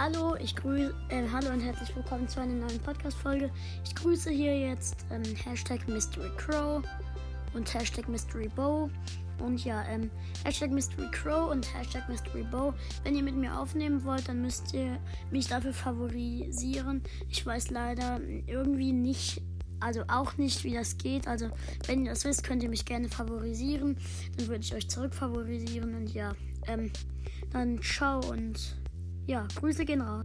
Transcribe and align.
Hallo, 0.00 0.36
ich 0.36 0.54
grüße, 0.54 0.94
äh, 1.08 1.28
hallo 1.28 1.50
und 1.50 1.58
herzlich 1.58 1.94
willkommen 1.96 2.28
zu 2.28 2.40
einer 2.40 2.54
neuen 2.54 2.78
Podcast-Folge. 2.78 3.50
Ich 3.84 3.96
grüße 3.96 4.30
hier 4.30 4.56
jetzt 4.56 5.04
ähm, 5.10 5.24
Hashtag 5.44 5.88
Mystery 5.88 6.30
Crow 6.36 6.84
und 7.52 7.74
Hashtag 7.74 8.08
Mystery 8.08 8.48
Bow. 8.54 8.88
Und 9.40 9.64
ja, 9.64 9.84
ähm, 9.88 10.08
Hashtag 10.44 10.70
Mystery 10.70 11.10
Crow 11.10 11.50
und 11.50 11.74
Hashtag 11.74 12.08
Mystery 12.08 12.44
Bow. 12.44 12.74
Wenn 13.02 13.16
ihr 13.16 13.24
mit 13.24 13.34
mir 13.34 13.58
aufnehmen 13.58 14.04
wollt, 14.04 14.28
dann 14.28 14.40
müsst 14.40 14.72
ihr 14.72 15.00
mich 15.32 15.48
dafür 15.48 15.72
favorisieren. 15.72 17.02
Ich 17.28 17.44
weiß 17.44 17.70
leider 17.70 18.20
irgendwie 18.46 18.92
nicht, 18.92 19.42
also 19.80 20.04
auch 20.06 20.36
nicht, 20.36 20.62
wie 20.62 20.74
das 20.74 20.96
geht. 20.96 21.26
Also, 21.26 21.50
wenn 21.88 22.04
ihr 22.04 22.12
das 22.12 22.24
wisst, 22.24 22.44
könnt 22.44 22.62
ihr 22.62 22.70
mich 22.70 22.84
gerne 22.84 23.08
favorisieren. 23.08 23.96
Dann 24.36 24.46
würde 24.46 24.60
ich 24.60 24.72
euch 24.76 24.88
zurück 24.88 25.12
favorisieren. 25.12 25.96
Und 25.96 26.14
ja, 26.14 26.36
ähm, 26.68 26.92
dann 27.50 27.82
ciao 27.82 28.20
und 28.30 28.76
ja, 29.28 29.46
Grüße 29.54 29.84
gehen 29.84 30.00
raus. 30.00 30.24